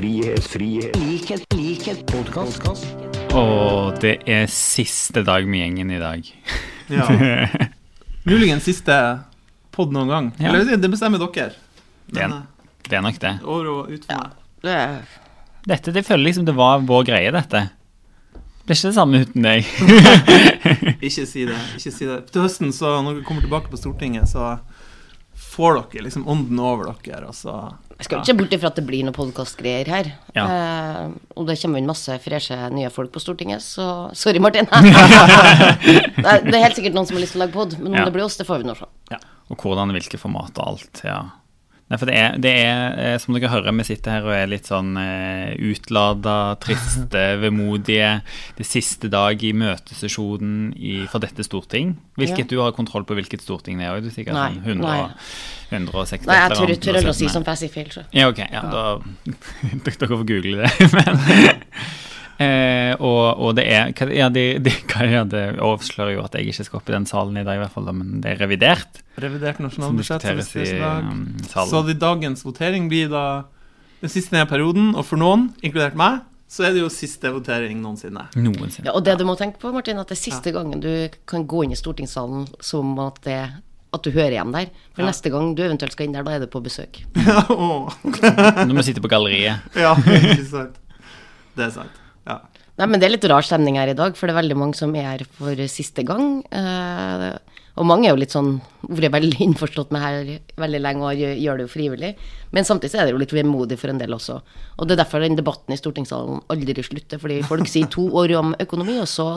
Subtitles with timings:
[0.00, 2.62] frihet, frihet, likhet, likhet, podkast.
[3.36, 6.30] Og det er siste dag med gjengen i dag.
[6.88, 7.04] Ja.
[8.28, 8.96] Muligens siste
[9.74, 10.30] pod noen gang.
[10.40, 10.54] Ja.
[10.54, 11.52] Eller det bestemmer dere.
[12.08, 12.46] Det er- Men,
[12.88, 13.34] Det er nok det.
[13.42, 14.30] eh, over og ut for meg.
[14.64, 14.96] Det er
[15.68, 17.60] Dette, det føler liksom det var vår greie, dette.
[18.64, 19.64] Det er ikke det samme uten deg.
[21.04, 21.58] Ikke si det.
[21.76, 22.16] ikke si det.
[22.32, 24.54] Til høsten, så når vi kommer tilbake på Stortinget, så
[25.50, 27.26] får dere liksom ånden over dere.
[27.30, 27.54] Og så
[27.98, 30.12] Jeg skal ikke se bort ifra at det blir noen podkastgreier her.
[30.36, 30.44] Ja.
[30.46, 34.68] Eh, og det kommer inn masse freshe nye folk på Stortinget, så sorry, Martin.
[34.70, 38.06] det, er, helt sikkert noen som har lyst til å lage pod, men om Ja.
[38.08, 38.88] det blir oss, det får vi nå se.
[39.50, 41.04] Og hvordan, hvilke format og alt.
[41.04, 41.20] ja.
[41.90, 44.46] Nei, for det er, det er, eh, som dere hører, vi sitter her og er
[44.46, 48.12] litt sånn eh, utlada, triste, vemodige.
[48.54, 51.96] Det siste dag i møtesesjonen i, for dette storting.
[52.20, 52.50] Hvilket Ja.
[52.52, 53.96] du har kontroll på hvilket storting det er?
[53.96, 55.00] òg, Du er sikkert Nei, sånn 100, nei.
[55.00, 55.10] og-
[55.70, 57.44] 160 Nei, jeg tør ikke å si som.
[57.44, 58.04] Så.
[58.12, 58.38] Ja, ok.
[58.50, 58.98] Ja, da
[59.84, 60.70] Dere får google det.
[60.94, 61.59] Men,
[62.40, 64.72] eh, og, og det er Ja, de, de,
[65.04, 67.62] er det avslører jo at jeg ikke skal opp i den salen i dag, i
[67.62, 69.02] hvert fall, men det er revidert.
[69.20, 70.24] revidert nasjonalbudsjett.
[70.24, 71.04] som vi i skal i dag.
[71.12, 73.24] um, Så de det dagens votering blir da
[74.00, 77.78] den siste denne perioden, og for noen, inkludert meg, så er det jo siste votering
[77.78, 78.24] noensinne.
[78.34, 78.88] Noensinne.
[78.88, 80.88] Ja, og det du må tenke på, Martin, at det er siste gangen du
[81.30, 83.36] kan gå inn i stortingssalen som at, det,
[83.94, 84.72] at du hører igjen der.
[84.96, 85.10] For Ja.
[85.12, 87.04] neste gang du eventuelt skal inn der, da er det på besøk.
[87.20, 88.64] Ja.
[88.66, 89.68] Når vi sitter på galleriet.
[89.84, 90.80] ja, ikke sant.
[91.54, 91.99] Det er sant.
[92.28, 92.40] Ja.
[92.80, 94.78] Nei, men det er litt rar stemning her i dag, for det er veldig mange
[94.78, 96.38] som er her for siste gang.
[96.48, 97.26] Eh,
[97.80, 98.54] og mange er jo litt sånn
[98.88, 102.10] vært veldig innforstått med her veldig lenge og gjør, det jo frivillig.
[102.56, 104.38] Men samtidig er det jo litt vemodig for en del også.
[104.80, 108.32] Og det er derfor den debatten i stortingssalen aldri slutter, fordi folk sier to år
[108.40, 109.28] om økonomi, og så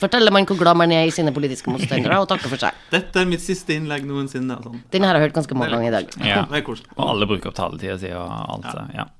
[0.00, 2.80] forteller man hvor glad man er i sine politiske motstandere, og takker for seg.
[2.96, 4.56] Dette er mitt siste innlegg noensinne.
[4.64, 4.80] Sånn.
[4.92, 6.18] Den her har jeg hørt ganske mange ganger i dag.
[6.32, 6.42] Ja.
[6.96, 8.72] Og alle bruker opp taletida si og alt.
[8.72, 9.10] så, Ja.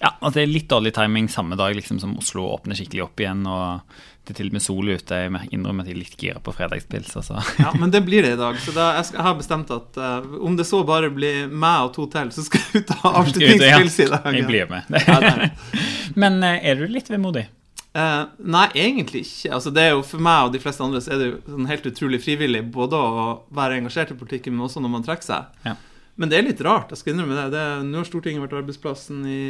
[0.00, 3.46] Ja, altså det litt dårlig timing samme dag liksom som Oslo åpner skikkelig opp igjen,
[3.48, 5.18] og det er til og med sol ute.
[5.22, 7.40] Jeg innrømmer at jeg er litt gira på fredagspils, altså.
[7.62, 8.58] Ja, men det blir det i dag.
[8.58, 11.86] Så da, jeg, skal, jeg har bestemt at uh, om det så bare blir meg
[11.86, 14.26] og to til, så skal jeg ut og avslutningspils i dag.
[14.34, 14.90] Jeg blir med.
[15.06, 15.52] Ja, det det.
[16.22, 17.46] Men uh, er du litt vemodig?
[17.96, 19.54] Uh, nei, egentlig ikke.
[19.56, 21.70] Altså, det er jo For meg og de fleste andre så er det jo sånn
[21.70, 25.54] helt utrolig frivillig både å være engasjert i politikken, men også når man trekker seg.
[25.64, 25.78] Ja.
[26.16, 26.92] Men det er litt rart.
[26.92, 27.50] jeg skal innrømme det.
[27.54, 29.40] det er, nå har Stortinget vært arbeidsplassen i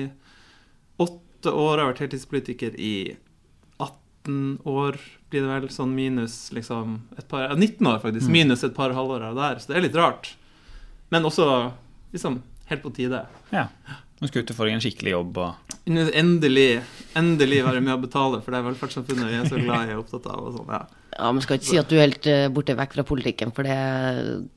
[1.03, 1.79] åtte år.
[1.79, 2.97] Jeg har vært heltidspolitiker i
[3.79, 4.99] 18 år,
[5.31, 5.69] blir det vel.
[5.71, 8.31] Sånn minus liksom et par, 19 år, faktisk.
[8.35, 9.63] Minus et par halvår av der.
[9.63, 10.33] Så det er litt rart.
[11.15, 11.47] Men også
[12.15, 13.23] liksom helt på tide.
[13.55, 13.69] Ja.
[14.19, 15.39] Nå skal du få deg en skikkelig jobb
[15.87, 16.81] Endelig,
[17.15, 20.27] endelig være med å betale for det velferdssamfunnet vi er så glad i og opptatt
[20.33, 20.41] av.
[20.49, 21.06] og sånn, ja.
[21.17, 23.67] Ja, men skal ikke si at du er helt eh, borte vekk fra politikken, for
[23.67, 23.77] det,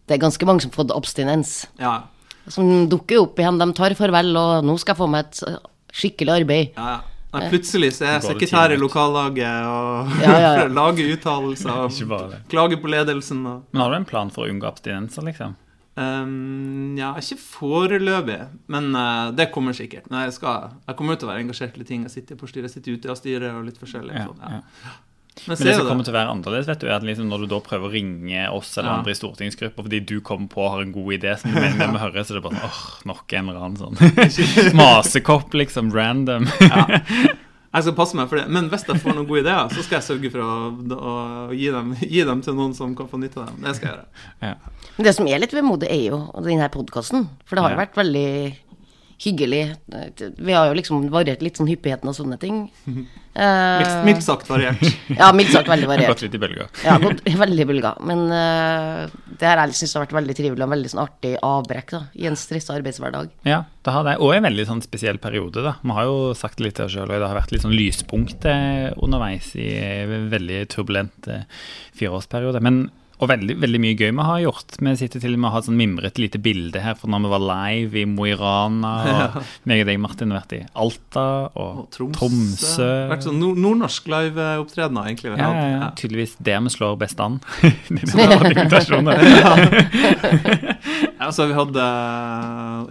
[0.10, 1.54] det er ganske mange som har fått abstinens.
[1.80, 2.02] Ja,
[2.50, 3.60] Som dukker opp igjen.
[3.62, 5.62] De tar farvel, og nå skal jeg få meg et eh,
[6.02, 6.76] skikkelig arbeid.
[6.76, 7.00] ja, ja.
[7.30, 10.68] Nei, plutselig så er jeg sekretær i lokallaget og Ja, ja, ja.
[10.80, 13.44] lager uttalelser og klager på ledelsen.
[13.46, 15.54] Og, Men har du en plan for å unngå abstinenser, liksom?
[16.00, 18.40] Um, ja, ikke foreløpig,
[18.72, 20.08] men uh, det kommer sikkert.
[20.10, 22.08] Nei, jeg, skal, jeg kommer til å være engasjert i ting.
[22.08, 24.16] Jeg sitter på styret, jeg sitter ute av styret og litt forskjellig.
[24.16, 24.96] Ja, sånn, ja.
[25.40, 25.48] Ja.
[25.48, 27.46] Men, Men det som kommer til å være annerledes, vet du, er at liksom når
[27.46, 28.98] du da prøver å ringe oss eller Ja.
[29.00, 31.78] andre i stortingsgruppa fordi du kommer på og har en god idé som du mener
[31.88, 32.82] vi må høre, så det er bare sånn åh,
[33.14, 36.46] nok en eller annen sånn masekopp, liksom, random.
[37.70, 38.48] Jeg skal passe meg for det.
[38.50, 40.54] Men hvis jeg får noen gode ideer, så skal jeg sørge for å,
[40.98, 41.12] å
[41.54, 43.60] gi, dem, gi dem til noen som kan få nytte av dem.
[43.62, 44.24] Det skal jeg gjøre.
[44.42, 44.88] Ja.
[44.96, 47.28] Men det som er litt vemodig, er jo denne podkasten.
[47.46, 47.84] For det har jo Ja.
[47.84, 48.32] vært veldig
[49.20, 49.76] hyggelig.
[50.38, 52.62] Vi har jo liksom variert litt sånn hyppigheten og sånne ting.
[52.88, 54.80] uh, Mildt, sagt variert.
[55.12, 56.08] Ja, mildt sagt veldig variert.
[56.08, 56.68] har gått litt i bølga.
[56.86, 58.00] Ja, gått veldig bølger.
[58.08, 59.10] Men uh,
[59.40, 62.30] det her jeg syns har vært veldig trivelig og veldig sånn artig avbrekk da, i
[62.32, 63.34] en stressa arbeidshverdag.
[63.50, 64.16] Ja, det har det.
[64.24, 65.76] Og en veldig sånn spesiell periode, da.
[65.84, 67.76] Vi har jo sagt det litt til oss sjøl, og det har vært litt sånn
[67.76, 71.30] lyspunkt eh, underveis i en veldig turbulent
[72.00, 72.64] fireårsperiode.
[72.64, 72.86] Men
[73.20, 74.78] og veldig, veldig mye gøy vi har gjort.
[74.80, 77.32] Vi sitter til og med og har sånn mimret lite bilde her fra når vi
[77.34, 78.92] var live i Mo i Rana.
[79.04, 79.36] Og
[79.68, 82.16] meg og deg, Martin, har vært i Alta og, Og Tromsø.
[82.16, 82.88] Tromsø.
[83.12, 85.34] Vært sånn nord nordnorsk liveopptredener, egentlig.
[85.36, 85.90] Ja, ja, ja.
[86.00, 87.40] Tydeligvis der vi slår best an.
[91.20, 91.86] altså, vi hadde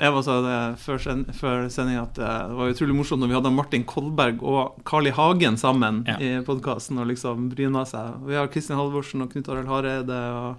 [0.08, 3.38] Eva sa det før, sen, før sending at eh, det var utrolig morsomt når vi
[3.38, 5.14] hadde Martin Kolberg og Carl I.
[5.18, 6.14] Hagen sammen Ja.
[6.22, 8.20] i podkasten og liksom bryna seg.
[8.28, 10.50] Vi har Kristin Halvorsen og Knut Arild Hareide og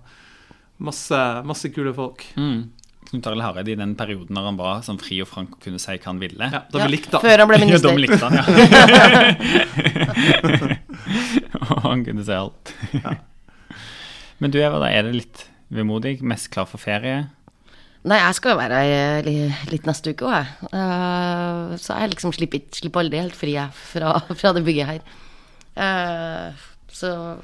[0.90, 2.20] masse, masse kule folk.
[2.40, 2.62] Mm.
[3.10, 5.80] Knut Arild Hareide i den perioden når han var sånn fri og frank og kunne
[5.82, 6.46] si hva han ville.
[6.54, 7.24] Ja, da Ja, vi likte han.
[7.26, 7.98] Før han ble Ja, minister.
[7.98, 8.44] likte han, ja.
[11.74, 12.66] Og han kunne si alt.
[14.40, 15.38] Men du Eva, da er det litt
[15.74, 16.20] vemodig?
[16.26, 17.16] Mest klar for ferie?
[18.08, 19.24] Nei, jeg skal jo være her
[19.74, 20.48] litt neste uke òg, jeg.
[20.72, 24.10] Eh, så jeg liksom slipper, slipper aldri helt fri jeg, fra,
[24.40, 25.02] fra det bygget her.
[26.90, 27.38] Eh, så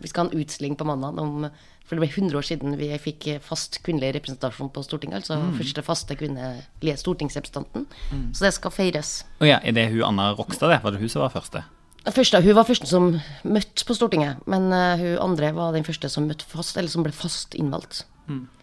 [0.00, 1.48] vi skal ha en utstilling på mandag om
[1.84, 5.24] For det ble 100 år siden vi fikk fast kvinnelig representasjon på Stortinget.
[5.24, 7.88] Altså første faste kvinnelige stortingsrepresentanten.
[8.30, 9.24] Så det skal feires.
[9.42, 10.84] Å ja, er det hun Anna Rokstad, det?
[10.84, 11.64] Var det hun som var første?
[12.06, 13.10] Første, hun var første som
[13.42, 17.02] møtte på Stortinget, men uh, hun andre var den første som møtte fast, eller som
[17.04, 18.04] ble fast innvalgt.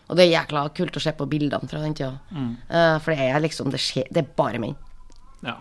[0.07, 2.15] Og det er jækla kult å se på bildene fra den tida.
[2.71, 4.77] Uh, for det er liksom det, skjer, det er bare menn.
[5.45, 5.59] Ja.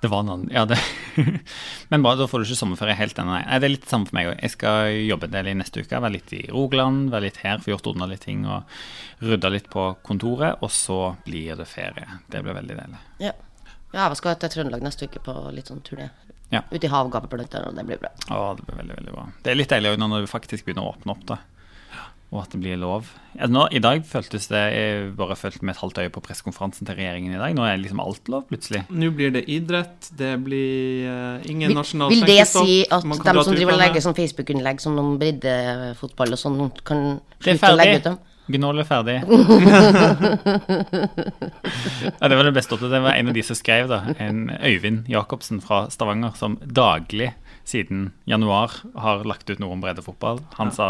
[0.00, 0.78] Det var noen, Ja, det
[1.90, 3.34] Men bra, da får du ikke sommerferie helt ennå.
[3.34, 4.36] Nei, det er litt samme for meg òg.
[4.44, 5.98] Jeg skal jobbe en del i neste uke.
[6.04, 8.78] Være litt i Rogaland, være litt her, få gjort unna litt ting og
[9.26, 10.62] rydda litt på kontoret.
[10.62, 12.20] Og så blir det ferie.
[12.30, 13.02] Det blir veldig deilig.
[13.24, 13.34] Ja.
[13.90, 16.10] ja, jeg skal til Trøndelag neste uke på litt sånn turné.
[16.52, 16.62] Ja.
[16.70, 18.14] Ute i havgapet blant annet, og det blir bra.
[18.30, 19.26] Å, det blir veldig, veldig bra.
[19.42, 21.42] Det er litt deilig også når det faktisk begynner å åpne opp, da.
[22.28, 23.06] Og at det blir lov.
[23.38, 26.84] Ja, nå, I dag føltes det Jeg bare fulgte med et halvt øye på pressekonferansen
[26.84, 27.54] til regjeringen i dag.
[27.56, 28.82] Nå er liksom alt lov, plutselig.
[28.92, 33.44] Nå blir det idrett, det blir uh, ingen Vil, nasjonal vil det si at dra
[33.46, 36.98] som driver og legger sånn Facebook-innlegg som om breddefotball og sånn, kan
[37.40, 38.18] slutte å legge ut dem?
[38.48, 39.16] Gnål er ferdig.
[42.08, 42.94] ja, det var det beste opptatt.
[42.94, 43.98] Det var en av de som skrev, da.
[44.24, 47.34] En Øyvind Jacobsen fra Stavanger, som daglig
[47.68, 50.40] siden januar har lagt ut noe om breddefotball.
[50.56, 50.86] Han sa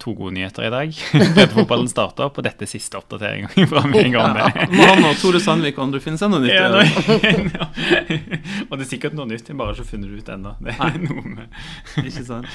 [0.00, 0.94] to gode nyheter i dag.
[1.36, 4.46] Breddefotballen starter opp, og dette er siste oppdatering fra meg om det.
[4.54, 6.54] Ja, må han og Tore Sandvik og andre finner seg noe nytt.
[6.54, 7.68] Ja, ja.
[8.70, 10.54] Og det er sikkert noe nytt, jeg bare så ikke funnet det ut ennå.
[10.64, 12.48] Det er noe med Ikke sant?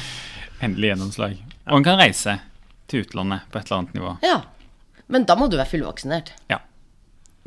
[0.65, 1.37] endelig gjennomslag.
[1.69, 2.39] Og en kan reise
[2.89, 4.15] til utlandet på et eller annet nivå.
[4.25, 4.39] Ja.
[5.09, 6.33] Men da må du være fullvaksinert.
[6.51, 6.59] Ja.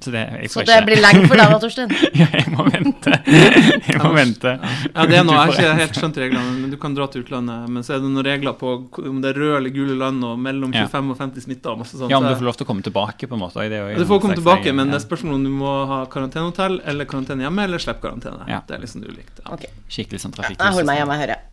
[0.02, 1.92] Så det, jeg Så det ikke blir lenge for deg da, Torstein.
[2.22, 3.14] Ja, jeg må vente.
[3.26, 4.52] Jeg må vente.
[4.58, 7.24] Ja, det er noe, Jeg har ikke helt skjønt reglene, men du kan dra til
[7.24, 7.68] utlandet.
[7.72, 10.40] Men så er det noen regler på om det er røde eller gule land, og
[10.42, 12.10] mellom 25 og 50 smitta og masse sånt.
[12.12, 13.62] Ja, om du får lov til å komme tilbake, på en måte.
[13.62, 15.72] Det er jo Ja, du får komme tilbake, men det er spørsmål om du må
[15.92, 18.46] ha karantenehotell eller karantene hjemme, eller slippe karantene.
[18.50, 18.62] Ja.
[18.66, 19.42] Det er liksom ulikt.
[19.44, 19.54] Ja.
[19.56, 19.70] Okay.
[19.92, 20.58] Skikkelig sånn trafikk.
[20.58, 21.42] Jeg holder meg hjemme, hører jeg.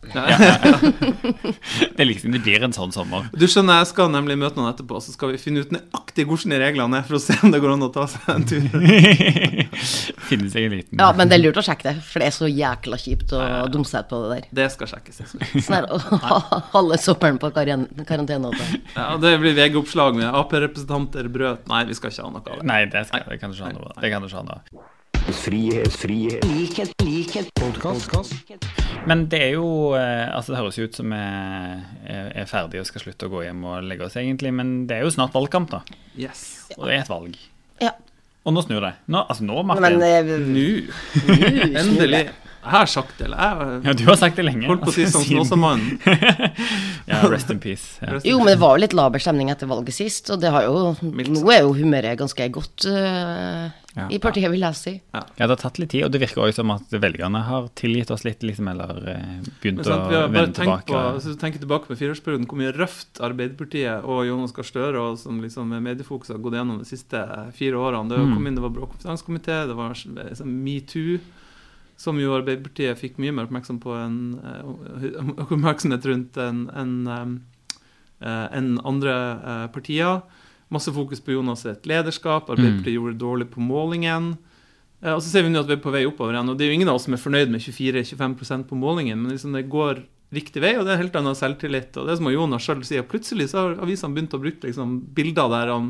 [1.90, 3.26] Det, er liksom, det blir en sånn sommer.
[3.36, 6.54] Du skjønner, jeg skal nemlig møte noen etterpå, så skal vi finne ut nøyaktig hvordan
[6.54, 8.66] de reglene er, for å se om det går an å ta seg en tur.
[10.30, 12.36] Finnes seg en liten Ja, men det er lurt å sjekke det, for det er
[12.36, 13.40] så jækla kjipt å
[13.72, 14.48] dumme seg på det der.
[14.60, 15.22] Det skal sjekkes.
[15.22, 15.64] jeg.
[15.64, 18.78] Sånn her å holde halve sommeren på karantene karantenehotell.
[18.96, 22.66] Ja, det blir VG-oppslag med Ap-representanter brøt Nei, vi skal ikke ha noe av det.
[22.70, 24.00] Nei, det, skal, det kan du ikke ha noe av.
[24.00, 24.88] Det kan du ikke ha noe av.
[25.30, 28.34] Frihet, frihet, likhet, likhet, Podcast.
[29.06, 32.82] Men det er jo eh, Altså, det høres jo ut som vi er, er ferdige
[32.82, 34.52] og skal slutte å gå hjem og legge oss, egentlig.
[34.56, 35.82] Men det er jo snart valgkamp, da.
[36.18, 36.42] Yes.
[36.78, 37.36] Og det er et valg.
[38.48, 38.94] Og nå snur det.
[39.12, 39.98] Nå, altså nå, Martin.
[40.00, 40.68] Men eh, nå
[41.82, 42.22] endelig.
[42.60, 44.66] Jeg har sagt det, eller jeg ja, du har sagt det lenge.
[44.68, 45.98] holdt på å si som også, Snåsamannen.
[47.10, 47.96] Ja, rest in peace.
[48.04, 48.18] Ja.
[48.22, 50.92] Jo, men det var jo litt laber stemning etter valget sist, og det har jo
[51.02, 54.04] Mildt Nå er jo humøret ganske godt uh, Ja.
[54.12, 54.92] i partiet, vil jeg si.
[55.16, 58.12] ja, det har tatt litt tid, og det virker også som at velgerne har tilgitt
[58.14, 59.96] oss litt, liksom, eller eh, begynt å
[60.30, 60.86] vende tilbake.
[60.92, 65.00] på, hvis du tenker tilbake på fireårsperioden, hvor mye røft Arbeiderpartiet og Jonas Gahr Støre
[65.08, 67.24] og som liksom med mediefokus har gått gjennom de siste
[67.58, 68.12] fire årene.
[68.12, 68.34] Det Mm.
[68.36, 71.18] kom inn, det var brå kompetansekomité, det var liksom metoo,
[72.00, 75.16] som jo Arbeiderpartiet fikk mye mer oppmerksom på en, eh,
[75.52, 77.40] oppmerksomhet rundt enn enn,
[78.20, 80.22] eh, enn andre eh, partier.
[80.72, 82.48] Masse fokus på Jonas sitt lederskap.
[82.48, 82.54] Mm.
[82.54, 84.30] Arbeiderpartiet gjorde det dårlig på målingen.
[85.02, 86.48] Eh, Og så ser vi nå at vi er på vei oppover igjen.
[86.52, 89.32] Og det er jo ingen av oss som er fornøyd med 24-25% på målingen, men
[89.34, 91.96] liksom det går riktig vei, og det er helt annen selvtillit.
[91.98, 95.00] Og det er som Jonas sjøl sier, plutselig så har avisene begynt å bruke liksom
[95.16, 95.88] bilder der han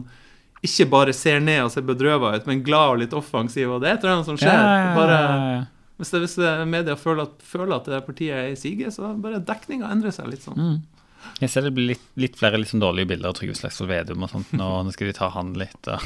[0.64, 3.90] ikke bare ser ned og ser bedrøva ut, men glad og litt offensiv, og det
[3.90, 4.56] er et eller annet som skjer.
[4.56, 5.61] Ja, ja, ja, ja.
[6.00, 6.38] Hvis, det, hvis
[6.71, 10.33] media føler at, føler at det partiet er i sige, så bare dekninga endrer seg
[10.33, 10.59] litt sånn.
[10.59, 10.80] Mm.
[11.40, 14.25] Jeg ser det blir litt, litt flere litt sånn dårlige bilder av Trygve Slagsvold Vedum
[14.25, 14.52] og sånt.
[14.57, 15.90] Nå, nå skal de ta han litt.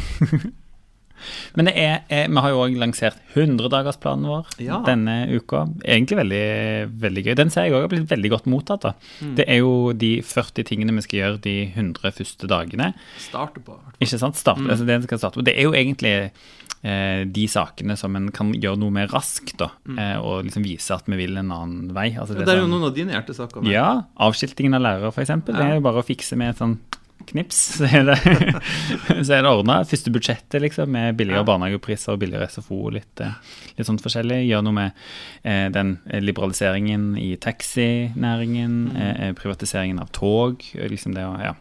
[1.55, 4.81] Men det er, er, vi har jo òg lansert 100-dagersplanen vår Ja.
[4.85, 5.63] denne uka.
[5.87, 6.43] Egentlig veldig,
[7.05, 7.35] veldig gøy.
[7.39, 8.89] Den ser jeg òg har blitt veldig godt mottatt.
[9.23, 9.37] Mm.
[9.39, 12.91] Det er jo de 40 tingene vi skal gjøre de 100 første dagene.
[13.23, 13.79] Starte på.
[14.01, 14.37] Ikke sant?
[14.41, 15.47] Start, altså det, skal starte på.
[15.47, 16.45] det er jo egentlig eh,
[16.85, 19.99] de sakene som en kan gjøre noe med raskt, da, mm.
[20.21, 22.11] og liksom vise at vi vil en annen vei.
[22.13, 23.65] Altså, det, Det er jo sånn- noen av dine hjertesaker.
[23.73, 25.33] ja, avskiltingen av lærere f.eks.
[25.47, 26.77] Det er jo bare å fikse med et sånn
[27.25, 28.19] knips, så er det,
[29.25, 29.79] så er det ordna.
[29.89, 31.49] Første budsjettet, liksom, med billigere Ja.
[31.49, 33.33] barnehagepriser og billigere SFO og litt, eh,
[33.79, 34.43] litt sånt forskjellig.
[34.51, 34.93] Gjør noe med
[35.43, 38.97] eh, den eh, liberaliseringen i taxinæringen, Mm.
[38.99, 41.55] eh, privatiseringen av tog, eh, liksom det å Ja.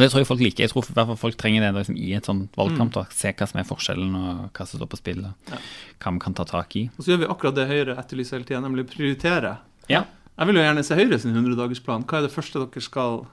[0.00, 0.64] Og det tror jeg folk liker.
[0.64, 2.92] Jeg tror i hvert fall folk trenger det liksom, i et sånt valgkamp.
[2.94, 5.58] da, Se hva som er forskjellen, og hva som står på spill, og Ja.
[6.00, 6.86] hva vi kan ta tak i.
[6.96, 9.58] Og så gjør vi akkurat det Høyre etterlyser hele tida, nemlig prioritere.
[9.90, 10.04] Ja.
[10.38, 12.06] Jeg vil jo gjerne se Høyre sin 100-dagersplan.
[12.06, 13.26] Hva er det første dere skal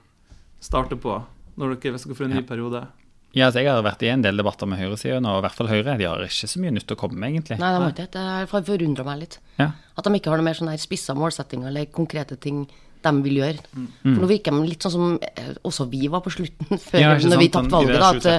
[0.60, 1.24] starte på
[1.58, 2.48] når dere, hvis dere får en ny Ja.
[2.52, 2.88] periode?
[3.34, 5.68] Ja, altså Jeg har vært i en del debatter med høyresiden, og i hvert fall
[5.68, 5.98] Høyre.
[5.98, 7.60] De har ikke så mye nytt å komme med, egentlig.
[7.60, 8.12] Nei, de har ikke det.
[8.12, 9.38] Det har forundra meg litt.
[9.60, 9.72] Ja.
[9.98, 12.68] At de ikke har noe mer sånn spissa målsettinger eller konkrete ting
[13.12, 13.64] de vil gjøre.
[13.74, 13.88] Mm.
[14.04, 17.14] For nå virker de litt sånn som eh, også vi var på slutten, før Ja,
[17.18, 18.00] når vi tapte valget.
[18.02, 18.38] da,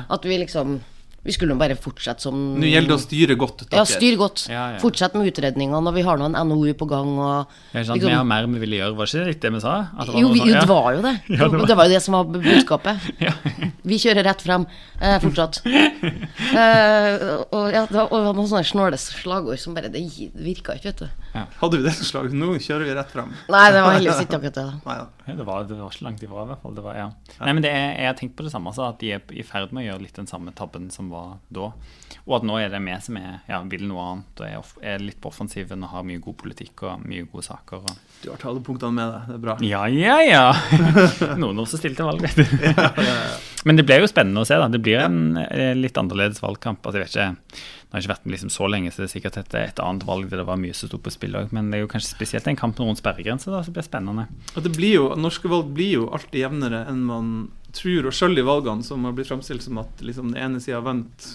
[0.00, 0.80] At, at vi liksom
[1.24, 3.60] Vi skulle bare fortsette som Nå gjelder det å styre godt.
[3.70, 4.40] Ja, styre styr godt.
[4.50, 4.78] Ja, ja.
[4.82, 7.12] Fortsett med utredningene, og vi har nå en NOU på gang.
[7.18, 7.94] Og, Ja, sant?
[8.00, 9.74] liksom- Vi har mer vi ville gjøre, var ikke det litt det vi sa?
[9.96, 10.60] At det var jo, noe vi, sånn- jo, ja.
[10.60, 11.14] det var jo det.
[11.28, 12.96] Ja, det var- det var jo det som var budskapet.
[13.84, 14.64] Vi kjører rett frem
[15.00, 15.56] eh, fortsatt.
[15.66, 20.02] Eh, og, ja, det var, og noen sånne snåle slagord som bare Det
[20.38, 21.08] virka ikke, vet du.
[21.34, 22.34] Hadde vi det som slagord?
[22.36, 23.32] Nå kjører vi rett frem.
[23.50, 24.66] Nei, det var heldigvis ikke akkurat det.
[24.66, 24.74] da.
[24.86, 24.96] Nei.
[25.26, 26.74] Ja, det, var, det var ikke langt ifra, i hvert fall.
[26.78, 27.08] Det var, ja.
[27.40, 29.42] Nei, men det er, Jeg har tenkt på det samme, altså, at de er i
[29.46, 31.70] ferd med å gjøre litt den samme tabben som var da.
[32.22, 35.02] Og at nå er det vi som er, ja, vil noe annet og er, er
[35.02, 37.82] litt på offensiven og har mye god politikk og mye gode saker.
[37.82, 38.18] Og...
[38.22, 39.30] Du har talepunktene med deg.
[39.30, 39.56] Det er bra.
[39.66, 40.44] Ja, ja, ja!
[41.42, 42.46] Noen også stilte valg, vet du.
[43.66, 44.58] Men det blir jo spennende å se.
[44.58, 44.68] da.
[44.70, 46.82] Det blir en eh, litt annerledes valgkamp.
[46.82, 49.38] altså jeg vet ikke, Det har ikke vært liksom så lenge, så det er sikkert
[49.42, 51.50] et, et annet valg der det var mye som sto på spill òg.
[51.54, 54.28] Men det er jo kanskje spesielt en kamp rundt sperregrensa som blir spennende.
[54.54, 57.34] At det blir jo, Norske valg blir jo alltid jevnere enn man
[57.72, 58.06] tror.
[58.10, 60.86] Og sjøl i valgene som har blitt framstilt som at liksom, den ene sida har
[60.86, 61.28] vunnet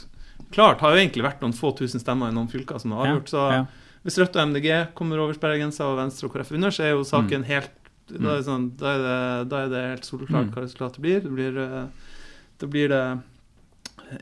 [0.53, 3.29] klart, har jo egentlig vært noen få tusen stemmer i noen fylker som har avgjort.
[3.34, 3.63] Så ja.
[4.06, 7.03] hvis Rødt og MDG kommer over sperregrensa, og Venstre og KrF under, så er jo
[7.08, 7.50] saken Mm.
[7.50, 7.74] helt
[8.08, 11.17] da, er det sånn, da, er det, da er det helt soleklart hva resultatet blir.
[11.25, 12.13] Det blir, eh,
[12.62, 13.01] da blir det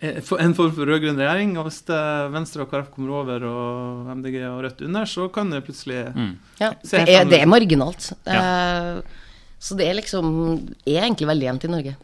[0.02, 1.52] eh, en form for rød-grønn regjering.
[1.62, 2.00] Og hvis det
[2.34, 6.32] Venstre og KrF kommer over, og MDG og Rødt under, så kan det plutselig Mm.
[6.58, 8.10] Ja, Se det er, det er marginalt.
[8.26, 9.02] Eh,
[9.66, 10.28] så det er liksom
[10.86, 11.96] er egentlig veldig jevnt i Norge.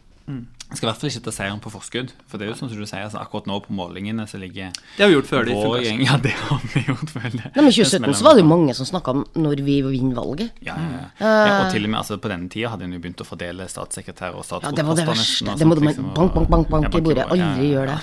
[0.72, 2.12] Jeg skal i hvert fall ikke ta seieren på forskudd.
[2.30, 4.70] For det er jo sånn som du sier, altså, akkurat nå på målingene så ligger
[4.72, 5.44] Det har vi gjort før.
[5.44, 7.34] Det, vår gjeng Ja, det har vi gjort, før jeg.
[7.42, 10.16] Nei, men I 2017 så var det jo mange som snakka om når vi vinner
[10.16, 10.56] valget.
[10.64, 11.28] Ja, ja, ja.
[11.28, 13.68] ja, og til og med altså, på denne tida hadde en jo begynt å fordele
[13.68, 15.58] statssekretærer og Ja, det var det verste.
[15.60, 17.28] Det må man du liksom, bank, bank, bank, bank Ja, i bordet.
[17.36, 17.72] Aldri ja.
[17.76, 18.02] gjør det.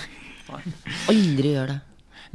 [1.16, 1.80] Aldri gjør det.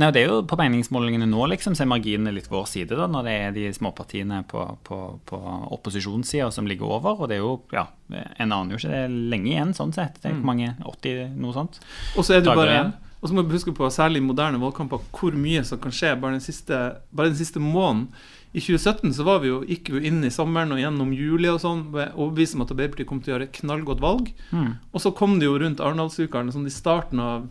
[0.01, 3.07] Nei, det er jo På meningsmålingene nå liksom, så er marginene litt vår side, da,
[3.11, 4.99] når det er de småpartiene på, på,
[5.29, 5.39] på
[5.77, 7.21] opposisjonssida som ligger over.
[7.21, 10.19] Og det er jo Ja, en aner jo ikke det er lenge igjen, sånn sett.
[10.19, 11.79] Det er ikke mange 80, noe sånt.
[12.15, 12.95] Og så er det Dager bare igjen.
[13.25, 16.11] Og så må vi huske på, særlig i moderne valgkamper, hvor mye som kan skje
[16.21, 16.77] bare den siste,
[17.09, 18.09] bare den siste måneden.
[18.55, 21.49] I 2017 så var vi jo, gikk vi jo inn i sommeren og gjennom juli
[21.51, 24.29] og sånn, overbevist om at Arbeiderpartiet kom til å gjøre et knallgodt valg.
[24.55, 24.69] Mm.
[24.93, 27.49] Og så kom det jo rundt Arendalsukene, sånn i starten av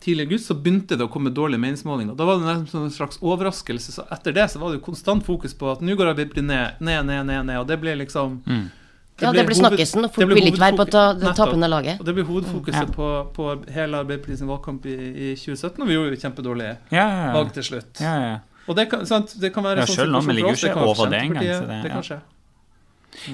[0.00, 2.16] tidlig august, så begynte det å komme dårlige meningsmålinger.
[2.16, 3.92] Da var det nesten en slags overraskelse.
[3.92, 6.80] Så etter det så var det jo konstant fokus på at nå går Arbeiderpartiet ned,
[6.80, 7.58] ned, ned, ned, ned.
[7.60, 8.70] Og det ble liksom Mm.
[9.18, 11.98] Ja, det blir hoved- snakkesen, folk ble vil ikke være på ta, det tapende laget.
[12.00, 12.92] Og det blir hovedfokuset Ja.
[12.92, 14.92] på, på hele Arbeiderpartiets valgkamp i,
[15.32, 18.00] i 2017, og vi gjorde jo kjempedårlig Ja, ja, valg til slutt.
[18.00, 18.38] ja, ja.
[18.68, 20.84] Og det kan, sant, det kan være Ja, sånn selv om vi ligger jo ikke
[20.84, 22.20] over det engang, det- det kan skje.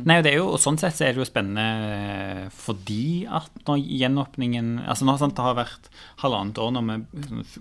[0.07, 1.65] Nei, og det er jo, og sånn sett så er det jo spennende
[1.97, 5.91] eh, fordi at når gjenåpningen Altså nå sant, det har vært
[6.23, 7.07] halvannet år nå med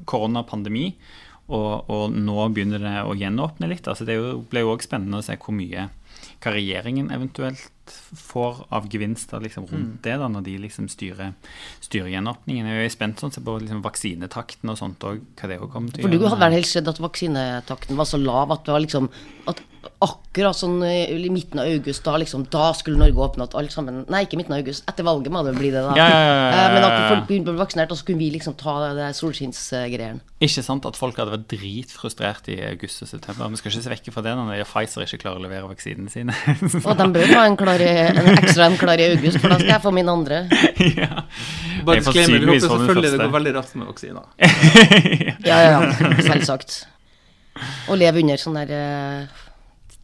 [0.09, 0.91] koronapandemi,
[1.51, 3.87] og, og nå begynner det å gjenåpne litt.
[3.89, 4.17] altså Det
[4.51, 5.89] ble jo òg spennende å se hvor mye
[6.41, 7.69] hva regjeringen eventuelt
[8.15, 10.01] får av gevinster liksom, rundt Mm.
[10.05, 11.33] det, da, når de liksom styrer,
[11.81, 12.65] styrer gjenåpningen.
[12.67, 16.05] Jeg er spent sånn, på liksom, vaksinetakten og sånt òg, hva det òg kommer til
[16.05, 16.11] å gjøre.
[16.11, 19.09] For du hadde vel helst sett at vaksinetakten var så lav at det var liksom
[19.47, 19.61] at
[20.01, 23.69] akkurat sånn eh, i midten av august, da liksom Da skulle Norge åpne at alle
[23.73, 24.85] sammen Nei, ikke midten av august.
[24.87, 25.95] Etter valget må det bli det, da.
[25.97, 28.29] Ja, ja, ja, Eh, Men at folk begynte å bli vaksinert, og så kunne vi
[28.31, 30.21] liksom ta det solskinnsgreiene.
[30.41, 33.49] Ikke sant at folk hadde vært dritfrustrert i august og september.
[33.49, 35.69] Vi skal ikke se vekk fra det når Pfizer ikke klarer å levere
[36.05, 36.81] vaksinene sine.
[36.85, 39.59] Og de bør ha en, klar i, en ekstra en klar i august, for da
[39.59, 40.41] skal jeg få min andre.
[41.01, 41.23] ja.
[41.85, 44.25] Bare disclaimer, vi håper selvfølgelig det går veldig raskt med vaksiner.
[45.47, 46.11] Ja, ja, ja.
[46.21, 46.75] Selvsagt.
[47.89, 49.39] Å leve under sånn der eh,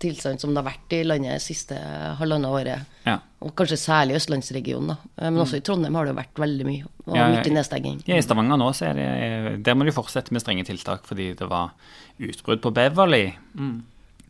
[0.02, 1.78] tilstand som det har vært i landet siste
[2.20, 2.98] halvannet året.
[3.08, 3.20] Ja.
[3.46, 4.98] Og kanskje særlig i østlandsregionen, da.
[5.22, 6.88] Eh, Men også i Trondheim har det jo vært veldig mye.
[7.08, 7.38] Og Ja, ja.
[7.38, 8.02] mye nedstenging.
[8.10, 11.30] ja, I Stavanger nå så er det Der må de fortsette med strenge tiltak fordi
[11.40, 11.72] det var
[12.20, 13.30] utbrudd på Beverly.
[13.56, 13.78] Mm.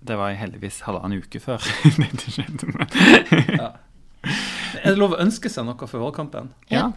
[0.07, 1.63] Det var heldigvis halvannen uke før
[2.03, 2.71] dette skjedde.
[3.57, 3.71] ja.
[4.27, 6.49] Er det lov å ønske seg noe for valgkampen?
[6.73, 6.89] Ja.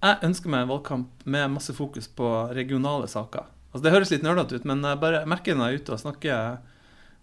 [0.00, 3.48] Jeg ønsker meg en valgkamp med masse fokus på regionale saker.
[3.70, 6.00] Altså Det høres litt nerdete ut, men jeg bare merker når jeg er ute og
[6.02, 6.58] snakker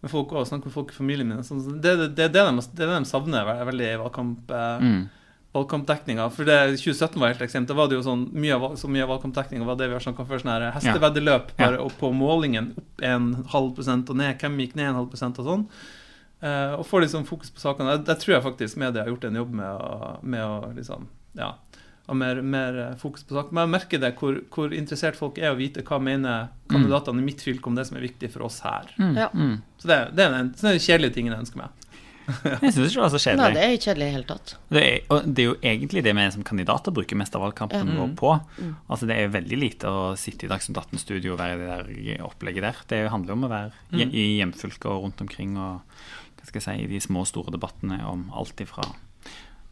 [0.03, 1.43] med folk og snakker med folk i familien min.
[1.47, 4.51] Sånn, det, det, det, er det, de, det er de savner ve- veldig i valgkamp,
[4.53, 4.99] eh, Mm.
[5.55, 6.29] Valgkampdekninga.
[6.33, 7.69] For det, 2017 var helt ekstremt.
[7.69, 10.03] Da var det jo sånn, mye av, så mye av valgkampdekninga var det vi har
[10.03, 10.43] snakka om før.
[10.43, 11.59] Sånn hesteveddeløp Ja.
[11.65, 14.37] bare opp på målingen opp en halv prosent og ned.
[14.39, 15.67] Hvem gikk ned en halv prosent og sånn.
[16.37, 17.95] Uh, og får liksom fokus på sakene.
[17.97, 21.07] Der, der tror jeg faktisk media har gjort en jobb med å, med å liksom,
[21.33, 21.55] ja,
[22.07, 23.55] ha mer, mer fokus på saken.
[23.57, 27.25] Men jeg merker det hvor, hvor interessert folk er å vite hva mener kandidatene i
[27.25, 28.93] mitt fylke om det som er viktig for oss her.
[28.99, 29.15] Mm.
[29.17, 29.31] Ja.
[29.33, 29.57] Mm.
[29.81, 31.86] Så det, det er den, så det er den kjedelige tingen jeg ønsker meg.
[32.61, 34.53] Jeg syns ikke det var så Nei, det er ikke kjedelig i hele tatt.
[34.73, 37.93] Det er, og det er jo egentlig det vi som kandidater bruker mest av valgkampen
[37.95, 38.33] vår på.
[38.91, 41.69] Altså Det er jo veldig lite å sitte i Dagsnytt 18-studio og være i det
[41.71, 42.81] der opplegget der.
[42.91, 44.11] Det handler jo om å være mm.
[44.11, 45.79] i hjemfylket og rundt omkring og
[46.37, 48.85] hva skal jeg si, i de små og store debattene om alt ifra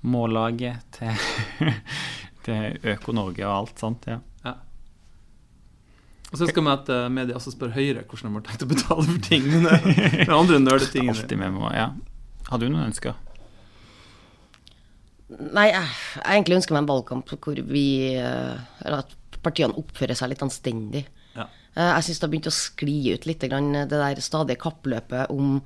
[0.06, 1.28] Mållaget til,
[2.46, 4.08] til Øko-Norge og alt sånt.
[4.12, 4.20] ja.
[4.46, 4.54] Ja.
[6.32, 8.70] Og så skal vi at eh, media også spør Høyre hvordan de har tenkt å
[8.70, 9.48] betale for ting.
[9.56, 11.16] Med andre nerdetingene.
[11.16, 11.90] Alltid med må, ja.
[12.50, 13.16] Har du noen ønsker?
[15.36, 15.86] Nei, jeg,
[16.20, 20.44] jeg egentlig ønsker meg en valgkamp hvor vi eh, Eller at partiene oppfører seg litt
[20.46, 21.02] anstendig.
[21.38, 21.48] Ja.
[21.76, 25.60] Eh, Jeg syns det har begynt å skli ut litt, det der stadige kappløpet om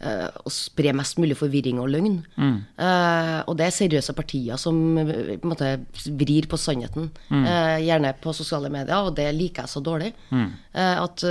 [0.00, 2.18] eh, å spre mest mulig forvirring og løgn.
[2.38, 5.72] Eh, og det er seriøse partier som på måte
[6.20, 10.12] vrir på sannheten, eh, gjerne på sosiale medier, og det liker jeg så dårlig.
[10.32, 11.24] Eh, at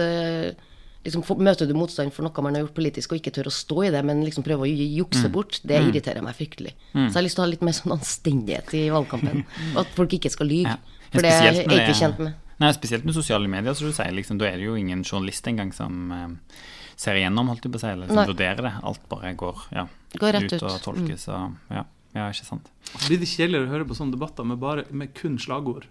[1.07, 3.79] liksom, Møter du motstand for noe man har gjort politisk, og ikke tør å stå
[3.87, 6.75] i det, men liksom prøver å ju- jukse bort, det irriterer meg fryktelig.
[6.93, 9.43] Så jeg har lyst til å ha litt mer sånn anstendighet i valgkampen.
[9.75, 10.75] og at folk ikke skal lyge.
[10.75, 11.03] Ja.
[11.13, 12.35] For det er jeg ikke det- kjent med.
[12.59, 14.09] Nei, Spesielt med sosiale medier, så du sier.
[14.17, 16.55] Liksom, da er det jo ingen journalist engang som eh,
[16.97, 18.25] ser igjennom, holdt jeg på å si, eller som Nei.
[18.31, 18.71] vurderer det.
[18.83, 19.83] Alt bare går, ja,
[20.17, 20.63] Går rett ut ut.
[20.65, 20.71] Mm.
[20.73, 21.27] og tolkes.
[21.29, 21.83] Og, ja,
[22.17, 22.71] ja, ikke sant.
[23.05, 25.85] Blir det kjedeligere å høre på sånne debatter med, bare, med kun slagord.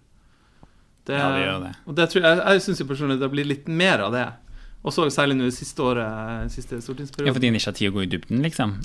[1.06, 1.72] Det, Ja, det gjør det.
[1.86, 4.26] Og det tror jeg, jeg syns jo personlig det blir litt mer av det.
[4.86, 7.34] Og så særlig nå det siste året, siste Ja.
[7.34, 8.76] Fordi en ikke har tid å gå i dybden, liksom.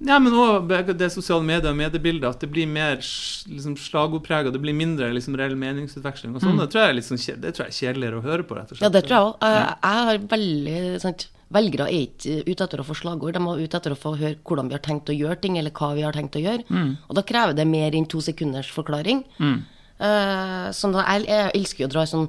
[0.00, 4.62] Ja, men òg det sosiale medier og mediebildet, at det blir mer liksom, slagordprega, det
[4.62, 6.56] blir mindre liksom, reell meningsutveksling og sånn.
[6.56, 8.72] Det, tror jeg er litt sånn, det tror jeg er kjedeligere å høre på, rett
[8.72, 8.86] og slett.
[8.86, 9.44] Ja, det tror jeg òg.
[9.44, 13.62] Jeg, jeg har veldig sant, Velgere er ikke ute etter å få slagord, de er
[13.66, 16.04] ute etter å få høre hvordan vi har tenkt å gjøre ting, eller hva vi
[16.06, 16.62] har tenkt å gjøre.
[17.10, 19.24] Og da krever det mer enn to sekunders forklaring.
[19.98, 22.28] Eh, sånn da, jeg, jeg elsker jo å dra i sånn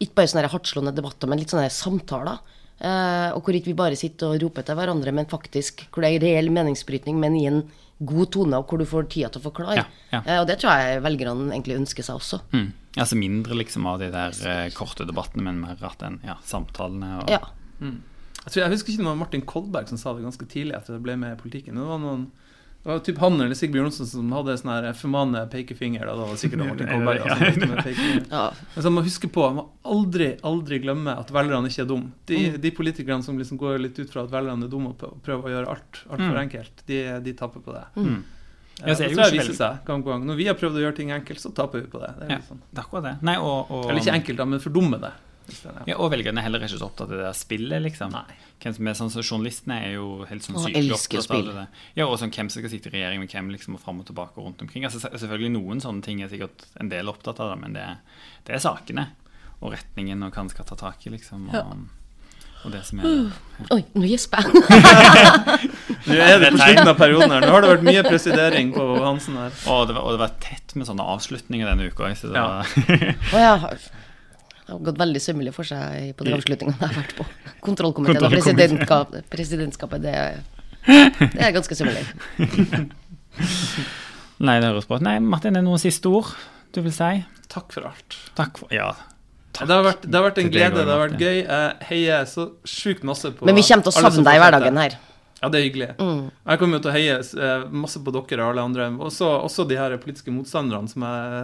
[0.00, 2.38] ikke bare sånne hardtslående debatter, men litt sånne samtaler.
[2.80, 6.14] Eh, og hvor ikke vi bare sitter og roper til hverandre, men faktisk hvor det
[6.14, 7.62] er reell meningsbrytning, men i en
[8.00, 9.82] god tone, og hvor du får tida til å forklare.
[9.82, 10.20] Ja, ja.
[10.24, 12.40] Eh, og det tror jeg velgerne egentlig ønsker seg også.
[12.56, 12.70] Mm.
[12.96, 17.18] Altså mindre liksom av de der eh, korte debattene, men mer at den, ja, samtalene
[17.20, 17.42] og Ja.
[17.80, 20.96] Jeg, tror, jeg husker ikke det var Martin Kolberg som sa det ganske tidlig etter
[20.96, 21.76] jeg ble med i politikken.
[21.76, 22.30] Det var noen
[22.82, 26.06] det var typ han eller Sigbjørn Johnsen som hadde sånn her formane pekefinger.
[26.08, 26.14] Da.
[26.16, 27.20] Det var sikkert Martin Kolberg.
[27.26, 27.36] Ja.
[27.36, 28.44] Altså, ja.
[28.74, 29.66] Men så må man huske på, man må
[29.96, 32.12] aldri, aldri glemme at velgerne ikke er dumme.
[32.30, 35.44] De, de politikerne som liksom går litt ut fra at velgerne er dumme og prøver
[35.50, 36.42] å gjøre alt altfor Mm.
[36.46, 37.84] enkelt, de, de taper på det.
[38.00, 38.20] Mm.
[38.80, 40.22] Eh, Ja, så det tror jeg viser seg gang på gang.
[40.24, 42.14] Når vi har prøvd å gjøre ting enkelt, så taper vi på det.
[42.16, 42.62] det er Ja, sånn.
[42.72, 43.12] det er det.
[43.28, 45.10] Nei, og, og, Eller ikke enkelt, da, men fordumme det.
[45.66, 48.12] Er- Ja, og velgerne er heller ikke så opptatt av det der spillet, liksom.
[48.12, 48.36] Nei.
[48.60, 51.66] Hvem som er sånn, så Journalistene er jo helt sånn sykt opptatt av det.
[51.96, 54.06] Ja, og sånn hvem som skal sitte i regjering med hvem, liksom, og fram og
[54.06, 54.84] tilbake og rundt omkring.
[54.84, 57.86] Altså, selvfølgelig Noen sånne ting er sikkert en del opptatt av det, men det,
[58.46, 59.08] det er sakene
[59.62, 61.48] og retningen og hva en skal ta tak i, liksom.
[61.48, 61.64] Og, Ja.
[62.64, 63.32] og det som er
[63.72, 64.52] Oi, nå gjesper jeg.
[66.06, 67.40] Nå er det på slutten av perioden her.
[67.44, 69.52] Nå har det vært mye presidering på Hansen her.
[69.68, 72.08] og det, var, og det var tett med sånne avslutninger denne uka.
[72.16, 72.62] Så det Ja.
[73.60, 73.78] var,
[74.70, 77.24] det har gått veldig sømmelig for seg på de avslutningene jeg har vært på.
[77.66, 80.12] Kontrollkomiteen og presidentskap, presidentskapet, det,
[80.86, 82.04] det er ganske sømmelig.
[84.46, 85.04] Nei, det høres bra ut.
[85.04, 86.30] Nei, Martin, er det noen siste ord
[86.70, 87.08] du vil si?
[87.50, 88.14] Takk for alt.
[88.38, 88.92] Takk for Ja.
[89.50, 89.66] Takk.
[89.66, 91.38] Det har, vært, det har vært en glede, det har vært gøy.
[91.40, 94.78] Jeg heier så sjukt masse på Men vi kommer til å savne deg i hverdagen
[94.78, 94.94] her.
[95.40, 95.88] Ja, det er hyggelig.
[95.98, 98.86] Jeg kommer jo til å heie eh, masse på dere og alle andre.
[99.02, 101.42] Også, også de her politiske motstanderne som jeg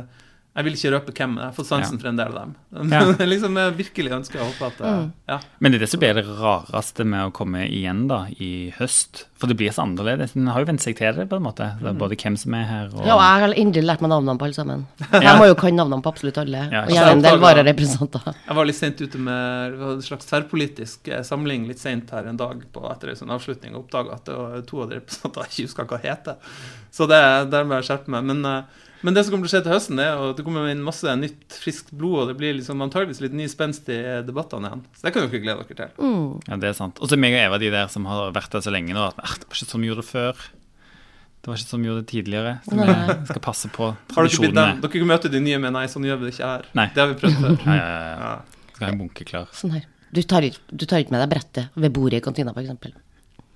[0.57, 2.01] Jeg vil ikke røpe hvem, men jeg har fått sansen Ja.
[2.01, 2.53] for en del av dem.
[2.97, 3.01] Ja.
[3.19, 5.07] Men liksom jeg virkelig ønsker å håpe at mm.
[5.29, 5.37] Ja.
[5.61, 9.27] Men det er det som blir det rareste med å komme igjen da, i høst.
[9.37, 10.33] For det blir så annerledes.
[10.37, 11.67] En har jo vent seg til det, på en måte.
[11.83, 14.13] Det er både hvem som er her, og Ja, og jeg har endelig lært meg
[14.15, 14.87] navnene på alle sammen.
[15.13, 16.63] Jeg må jo kan navnene på absolutt alle.
[16.73, 18.41] Ja, Og gjerne en del vararepresentanter.
[18.47, 22.41] Jeg var litt sent ute med en slags tverrpolitisk eh, samling litt sent her en
[22.41, 25.45] dag på, etter en sånn avslutning og oppdaga at det var to av de representantene
[25.47, 26.59] jeg ikke husker hva heter.
[26.97, 27.21] Så det,
[27.53, 28.25] der må jeg skjerpe meg.
[28.33, 30.67] Men, eh, men det som kommer til å skje til høsten, er at det kommer
[30.73, 34.67] inn masse nytt, friskt blod, og det blir liksom antageligvis litt ny spenst i debattene
[34.73, 34.83] igjen.
[34.99, 36.07] Så det kan dere glede dere til.
[36.51, 36.99] Ja, det er sant.
[36.99, 39.07] Og så er meg og Eva de der som har vært der så lenge nå,
[39.13, 40.35] at "Ah, det var ikke sånn vi gjorde det før.
[41.41, 42.53] Det var ikke sånn vi gjorde det tidligere.
[42.67, 44.53] Så vi skal passe på Har dere ikke.
[44.83, 46.67] Dere kan de nye med 'nei, sånn gjør vi det ikke her'.
[46.75, 46.87] Nei.
[46.93, 47.57] Det har vi prøvd før.
[47.67, 48.41] Ja, ja, ja, ja.
[48.75, 49.47] Skal ha en bunke klar.
[49.55, 49.85] Sånn her.
[50.13, 52.93] Du tar, du tar ikke med deg brettet ved bordet i kantina, f.eks.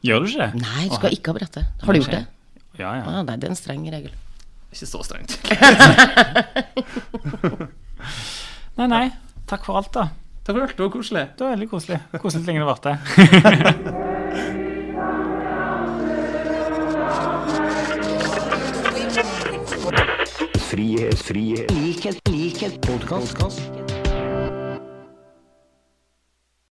[0.07, 0.63] Gjør du ikke det?
[0.63, 1.65] Nei, du skal ikke ha brettet.
[1.83, 2.27] Har du gjort det?
[2.79, 3.03] Ja, ja.
[3.05, 4.13] Ah, nei, det er en streng regel.
[4.73, 5.41] Ikke så strengt.
[8.79, 9.11] Nei, nei.
[9.51, 10.05] Takk for alt, da.
[10.47, 11.25] Takk for alt, det var koselig.
[11.37, 11.99] Det var veldig koselig.
[12.23, 12.91] Koselig så lenge det varte.
[20.71, 23.90] Frihet, frihet, likhet, likhet, podkast.